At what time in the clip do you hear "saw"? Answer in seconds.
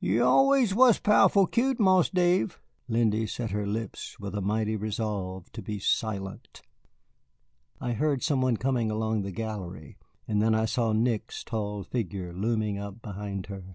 10.64-10.94